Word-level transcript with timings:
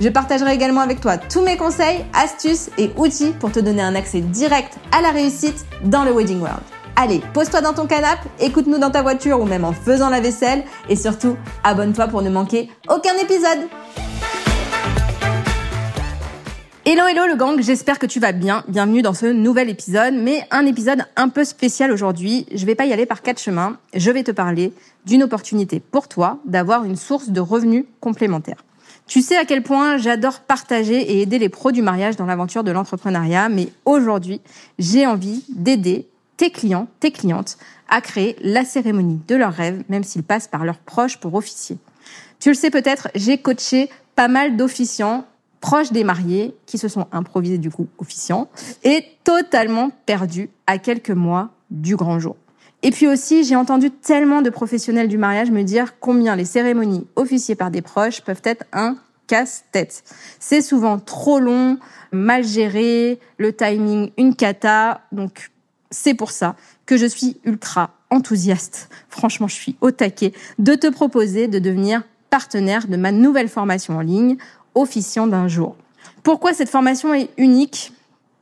Je 0.00 0.08
partagerai 0.08 0.54
également 0.54 0.80
avec 0.80 1.02
toi 1.02 1.18
tous 1.18 1.42
mes 1.42 1.58
conseils, 1.58 2.06
astuces 2.14 2.70
et 2.78 2.90
outils 2.96 3.34
pour 3.38 3.52
te 3.52 3.60
donner 3.60 3.82
un 3.82 3.94
accès 3.94 4.22
direct 4.22 4.78
à 4.92 5.02
la 5.02 5.10
réussite 5.10 5.66
dans 5.84 6.04
le 6.04 6.12
Wedding 6.12 6.40
World. 6.40 6.62
Allez, 6.96 7.20
pose-toi 7.34 7.60
dans 7.60 7.74
ton 7.74 7.86
canapé, 7.86 8.26
écoute-nous 8.40 8.78
dans 8.78 8.90
ta 8.90 9.02
voiture 9.02 9.38
ou 9.40 9.44
même 9.44 9.62
en 9.62 9.74
faisant 9.74 10.08
la 10.08 10.20
vaisselle 10.20 10.64
et 10.88 10.96
surtout, 10.96 11.36
abonne-toi 11.64 12.08
pour 12.08 12.22
ne 12.22 12.30
manquer 12.30 12.70
aucun 12.88 13.14
épisode. 13.22 13.68
Hello 16.86 17.06
hello 17.06 17.26
le 17.26 17.36
gang, 17.36 17.60
j'espère 17.60 17.98
que 17.98 18.06
tu 18.06 18.20
vas 18.20 18.32
bien. 18.32 18.64
Bienvenue 18.68 19.02
dans 19.02 19.12
ce 19.12 19.26
nouvel 19.26 19.68
épisode, 19.68 20.14
mais 20.14 20.46
un 20.50 20.64
épisode 20.64 21.04
un 21.16 21.28
peu 21.28 21.44
spécial 21.44 21.92
aujourd'hui. 21.92 22.46
Je 22.54 22.64
vais 22.64 22.74
pas 22.74 22.86
y 22.86 22.92
aller 22.94 23.04
par 23.04 23.20
quatre 23.20 23.38
chemins. 23.38 23.76
Je 23.94 24.10
vais 24.10 24.22
te 24.22 24.30
parler 24.30 24.72
d'une 25.04 25.22
opportunité 25.22 25.78
pour 25.78 26.08
toi 26.08 26.38
d'avoir 26.46 26.84
une 26.84 26.96
source 26.96 27.28
de 27.28 27.40
revenus 27.40 27.84
complémentaire. 28.00 28.64
Tu 29.10 29.22
sais 29.22 29.36
à 29.36 29.44
quel 29.44 29.64
point 29.64 29.96
j'adore 29.96 30.38
partager 30.38 30.94
et 30.94 31.20
aider 31.20 31.40
les 31.40 31.48
pros 31.48 31.72
du 31.72 31.82
mariage 31.82 32.14
dans 32.14 32.26
l'aventure 32.26 32.62
de 32.62 32.70
l'entrepreneuriat, 32.70 33.48
mais 33.48 33.66
aujourd'hui, 33.84 34.40
j'ai 34.78 35.04
envie 35.04 35.42
d'aider 35.48 36.06
tes 36.36 36.50
clients, 36.50 36.86
tes 37.00 37.10
clientes 37.10 37.58
à 37.88 38.00
créer 38.02 38.36
la 38.40 38.64
cérémonie 38.64 39.20
de 39.26 39.34
leurs 39.34 39.52
rêves, 39.52 39.82
même 39.88 40.04
s'ils 40.04 40.22
passent 40.22 40.46
par 40.46 40.64
leurs 40.64 40.78
proches 40.78 41.18
pour 41.18 41.34
officier. 41.34 41.76
Tu 42.38 42.50
le 42.50 42.54
sais 42.54 42.70
peut-être, 42.70 43.08
j'ai 43.16 43.38
coaché 43.38 43.90
pas 44.14 44.28
mal 44.28 44.56
d'officiants 44.56 45.24
proches 45.60 45.90
des 45.90 46.04
mariés 46.04 46.54
qui 46.66 46.78
se 46.78 46.86
sont 46.86 47.08
improvisés 47.10 47.58
du 47.58 47.72
coup 47.72 47.88
officiants 47.98 48.48
et 48.84 49.04
totalement 49.24 49.90
perdus 50.06 50.50
à 50.68 50.78
quelques 50.78 51.10
mois 51.10 51.50
du 51.72 51.96
grand 51.96 52.20
jour. 52.20 52.36
Et 52.82 52.90
puis 52.90 53.06
aussi, 53.06 53.44
j'ai 53.44 53.56
entendu 53.56 53.90
tellement 53.90 54.40
de 54.42 54.50
professionnels 54.50 55.08
du 55.08 55.18
mariage 55.18 55.50
me 55.50 55.62
dire 55.62 55.98
combien 56.00 56.34
les 56.34 56.46
cérémonies 56.46 57.06
officiées 57.16 57.54
par 57.54 57.70
des 57.70 57.82
proches 57.82 58.22
peuvent 58.22 58.40
être 58.44 58.64
un 58.72 58.96
casse-tête. 59.26 60.02
C'est 60.38 60.62
souvent 60.62 60.98
trop 60.98 61.40
long, 61.40 61.78
mal 62.10 62.44
géré, 62.44 63.20
le 63.36 63.52
timing 63.52 64.10
une 64.16 64.34
cata. 64.34 65.02
Donc, 65.12 65.50
c'est 65.90 66.14
pour 66.14 66.30
ça 66.30 66.56
que 66.86 66.96
je 66.96 67.06
suis 67.06 67.38
ultra 67.44 67.90
enthousiaste. 68.10 68.88
Franchement, 69.08 69.46
je 69.46 69.54
suis 69.54 69.76
au 69.80 69.90
taquet 69.90 70.32
de 70.58 70.74
te 70.74 70.88
proposer 70.88 71.48
de 71.48 71.58
devenir 71.58 72.02
partenaire 72.30 72.88
de 72.88 72.96
ma 72.96 73.12
nouvelle 73.12 73.48
formation 73.48 73.98
en 73.98 74.00
ligne, 74.00 74.36
officiant 74.74 75.26
d'un 75.26 75.48
jour. 75.48 75.76
Pourquoi 76.22 76.54
cette 76.54 76.70
formation 76.70 77.12
est 77.12 77.30
unique? 77.36 77.92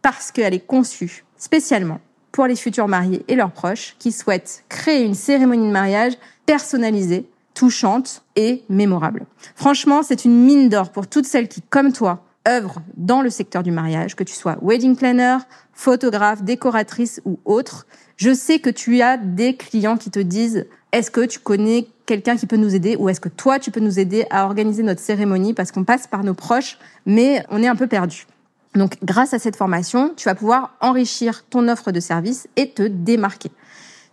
Parce 0.01 0.31
qu'elle 0.31 0.55
est 0.55 0.67
conçue 0.67 1.25
spécialement 1.37 2.01
pour 2.33 2.47
les 2.47 2.57
futurs 2.57 2.89
mariés 2.89 3.25
et 3.29 3.35
leurs 3.35 3.51
proches 3.51 3.97
qui 3.99 4.13
souhaitent 4.13 4.65
créer 4.69 5.05
une 5.05 5.15
cérémonie 5.15 5.67
de 5.67 5.73
mariage 5.73 6.15
personnalisée, 6.47 7.29
touchante 7.55 8.23
et 8.37 8.63
mémorable. 8.69 9.27
Franchement, 9.55 10.03
c'est 10.03 10.25
une 10.25 10.45
mine 10.45 10.69
d'or 10.69 10.91
pour 10.91 11.07
toutes 11.07 11.27
celles 11.27 11.49
qui, 11.49 11.63
comme 11.63 11.93
toi, 11.93 12.25
œuvrent 12.49 12.83
dans 12.97 13.21
le 13.23 13.31
secteur 13.31 13.63
du 13.63 13.71
mariage, 13.71 14.17
que 14.17 14.25
tu 14.25 14.35
sois 14.35 14.57
wedding 14.63 14.97
planner, 14.97 15.39
photographe, 15.73 16.43
décoratrice 16.43 17.21
ou 17.25 17.39
autre. 17.45 17.87
Je 18.17 18.35
sais 18.35 18.59
que 18.59 18.71
tu 18.71 19.01
as 19.03 19.17
des 19.17 19.57
clients 19.57 19.97
qui 19.97 20.11
te 20.11 20.19
disent 20.19 20.67
est-ce 20.93 21.11
que 21.11 21.25
tu 21.25 21.39
connais 21.39 21.87
quelqu'un 22.07 22.37
qui 22.37 22.47
peut 22.47 22.57
nous 22.57 22.75
aider 22.75 22.97
ou 22.97 23.09
est-ce 23.09 23.21
que 23.21 23.29
toi 23.29 23.59
tu 23.59 23.71
peux 23.71 23.81
nous 23.81 23.99
aider 23.99 24.25
à 24.31 24.47
organiser 24.47 24.83
notre 24.83 25.01
cérémonie 25.01 25.53
parce 25.53 25.71
qu'on 25.71 25.85
passe 25.85 26.07
par 26.07 26.25
nos 26.25 26.33
proches 26.35 26.79
mais 27.05 27.45
on 27.51 27.63
est 27.63 27.69
un 27.69 27.77
peu 27.77 27.87
perdu. 27.87 28.27
Donc, 28.75 28.99
grâce 29.03 29.35
à 29.35 29.39
cette 29.39 29.57
formation, 29.57 30.13
tu 30.17 30.25
vas 30.25 30.35
pouvoir 30.35 30.75
enrichir 30.81 31.45
ton 31.49 31.69
offre 31.69 31.91
de 31.91 32.01
service 32.01 32.49
et 32.57 32.71
te 32.71 32.83
démarquer. 32.83 33.51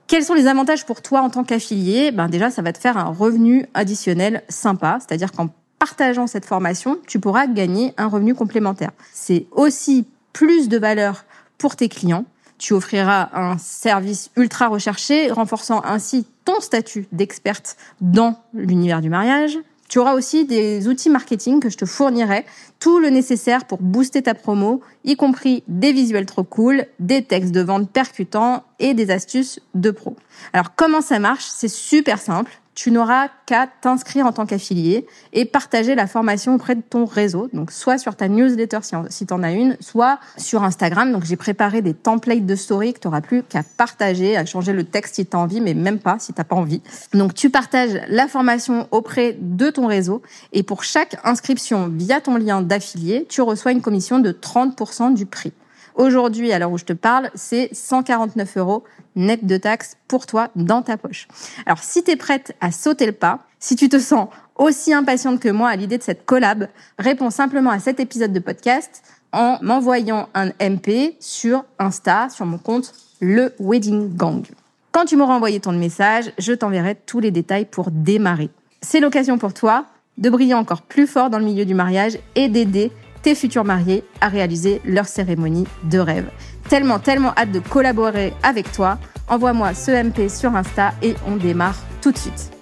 Quels 0.07 0.23
sont 0.23 0.33
les 0.35 0.47
avantages 0.47 0.85
pour 0.85 1.01
toi 1.01 1.21
en 1.21 1.29
tant 1.29 1.43
qu'affilié? 1.43 2.11
Ben 2.11 2.29
déjà, 2.29 2.51
ça 2.51 2.61
va 2.61 2.71
te 2.71 2.77
faire 2.77 2.97
un 2.97 3.05
revenu 3.05 3.66
additionnel 3.73 4.43
sympa, 4.49 4.99
c'est-à-dire 4.99 5.31
qu'en 5.31 5.49
partageant 5.79 6.27
cette 6.27 6.45
formation, 6.45 6.97
tu 7.07 7.19
pourras 7.19 7.47
gagner 7.47 7.93
un 7.97 8.07
revenu 8.07 8.35
complémentaire. 8.35 8.91
C'est 9.13 9.47
aussi 9.51 10.05
plus 10.31 10.69
de 10.69 10.77
valeur 10.77 11.25
pour 11.57 11.75
tes 11.75 11.89
clients. 11.89 12.25
Tu 12.57 12.73
offriras 12.73 13.29
un 13.33 13.57
service 13.57 14.29
ultra 14.37 14.67
recherché, 14.67 15.31
renforçant 15.31 15.81
ainsi 15.83 16.25
ton 16.45 16.59
statut 16.59 17.07
d'experte 17.11 17.75
dans 17.99 18.39
l'univers 18.53 19.01
du 19.01 19.09
mariage. 19.09 19.57
Tu 19.88 20.00
auras 20.00 20.13
aussi 20.13 20.46
des 20.46 20.88
outils 20.88 21.09
marketing 21.09 21.59
que 21.59 21.69
je 21.69 21.78
te 21.78 21.85
fournirai, 21.85 22.46
tout 22.79 23.00
le 23.00 23.09
nécessaire 23.09 23.66
pour 23.66 23.81
booster 23.81 24.23
ta 24.23 24.34
promo, 24.34 24.81
y 25.03 25.16
compris 25.16 25.63
des 25.68 25.94
visuels 25.94 26.25
trop 26.25 26.44
cool, 26.44 26.85
des 27.00 27.23
textes 27.23 27.51
de 27.51 27.62
vente 27.62 27.90
percutants 27.91 28.63
et 28.80 28.94
des 28.94 29.12
astuces 29.12 29.59
de 29.74 29.91
pro. 29.91 30.16
Alors 30.53 30.75
comment 30.75 31.02
ça 31.02 31.19
marche? 31.19 31.46
C'est 31.46 31.69
super 31.69 32.19
simple 32.19 32.59
tu 32.75 32.91
n'auras 32.91 33.30
qu'à 33.46 33.68
t'inscrire 33.68 34.25
en 34.25 34.34
tant 34.34 34.46
qu'affilié 34.46 35.08
et 35.34 35.46
partager 35.46 35.96
la 35.96 36.08
formation 36.08 36.56
auprès 36.56 36.75
de 36.75 36.81
ton 36.81 37.06
réseau. 37.06 37.50
Donc, 37.53 37.72
soit 37.72 37.97
sur 37.97 38.16
ta 38.16 38.28
newsletter 38.28 38.80
si 39.09 39.25
tu 39.25 39.34
en 39.34 39.44
as 39.44 39.53
une, 39.53 39.78
soit 39.80 40.19
sur 40.38 40.64
Instagram. 40.64 41.12
Donc, 41.12 41.24
j'ai 41.24 41.38
préparé 41.38 41.81
des 41.81 41.94
templates 41.94 42.46
de 42.46 42.56
story 42.56 42.94
que 42.94 43.00
tu 43.00 43.08
n'auras 43.08 43.22
plus 43.22 43.44
qu'à 43.44 43.64
partager, 43.78 44.35
à 44.35 44.46
changer 44.46 44.74
le 44.74 44.84
texte 44.84 45.16
si 45.16 45.25
tu 45.25 45.35
as 45.35 45.40
envie, 45.40 45.62
mais 45.62 45.74
même 45.74 46.00
pas 46.00 46.18
si 46.19 46.34
tu 46.34 46.40
n'as 46.40 46.44
pas 46.44 46.56
envie. 46.56 46.81
Donc, 47.14 47.34
tu 47.34 47.50
partages 47.50 48.02
la 48.09 48.28
formation 48.28 48.88
auprès 48.91 49.38
de 49.40 49.69
ton 49.69 49.88
réseau 49.88 50.22
et 50.52 50.62
pour 50.62 50.84
chaque 50.84 51.18
inscription 51.24 51.88
via 51.88 52.19
ton 52.19 52.35
lien 52.35 52.62
d'affilié, 52.62 53.25
tu 53.30 53.41
reçois 53.41 53.72
une 53.72 53.81
commission 53.81 54.19
de 54.19 54.31
30% 54.31 55.14
du 55.14 55.25
prix. 55.25 55.53
Aujourd'hui, 55.95 56.51
à 56.51 56.59
l'heure 56.59 56.72
où 56.72 56.78
je 56.78 56.83
te 56.83 56.94
parle, 56.94 57.31
c'est 57.35 57.69
149 57.72 58.57
euros 58.57 58.83
net 59.16 59.45
de 59.45 59.56
taxes 59.56 59.97
pour 60.09 60.25
toi 60.25 60.50
dans 60.56 60.81
ta 60.81 60.97
poche. 60.97 61.28
Alors, 61.66 61.79
si 61.79 62.03
tu 62.03 62.11
es 62.11 62.16
prête 62.17 62.53
à 62.59 62.72
sauter 62.72 63.06
le 63.06 63.13
pas, 63.13 63.39
si 63.59 63.78
tu 63.78 63.88
te 63.88 63.97
sens 63.97 64.28
aussi 64.57 64.94
impatiente 64.94 65.39
que 65.39 65.50
moi 65.50 65.69
à 65.69 65.75
l'idée 65.75 65.97
de 65.97 66.03
cette 66.03 66.25
collab, 66.25 66.67
réponds 67.00 67.29
simplement 67.29 67.69
à 67.69 67.79
cet 67.79 68.01
épisode 68.01 68.34
de 68.34 68.39
podcast 68.39 69.03
en 69.31 69.57
m'envoyant 69.61 70.28
un 70.34 70.50
MP 70.59 71.16
sur 71.19 71.63
Insta, 71.79 72.29
sur 72.29 72.45
mon 72.45 72.57
compte 72.57 72.94
Le 73.22 73.53
Wedding 73.59 74.16
Gang. 74.16 74.45
Quand 74.91 75.05
tu 75.05 75.16
m'auras 75.16 75.35
envoyé 75.35 75.59
ton 75.59 75.72
message, 75.72 76.31
je 76.38 76.53
t'enverrai 76.53 76.95
tous 77.05 77.19
les 77.19 77.31
détails 77.31 77.66
pour 77.66 77.91
démarrer. 77.91 78.50
C'est 78.81 79.00
l'occasion 79.00 79.38
pour 79.38 79.53
toi 79.53 79.85
de 80.17 80.29
briller 80.29 80.53
encore 80.53 80.81
plus 80.81 81.07
fort 81.07 81.29
dans 81.29 81.39
le 81.39 81.45
milieu 81.45 81.66
du 81.66 81.73
mariage 81.73 82.17
et 82.35 82.47
d'aider 82.47 82.91
tes 83.25 83.34
futurs 83.34 83.63
mariés 83.63 84.03
à 84.22 84.28
réaliser 84.28 84.81
leur 84.86 85.08
cérémonie 85.08 85.66
de 85.86 85.97
rêve. 85.97 86.30
Tellement, 86.69 87.00
tellement 87.00 87.34
hâte 87.36 87.52
de 87.52 87.59
collaborer 87.59 88.34
avec 88.44 88.72
toi. 88.72 89.00
Envoie-moi 89.28 89.74
ce 89.74 89.90
MP 89.90 90.30
sur 90.30 90.56
Insta 90.56 90.94
et 91.02 91.16
on 91.28 91.35
démarre 91.35 91.78
tout 92.03 92.12
de 92.12 92.18
suite. 92.19 92.54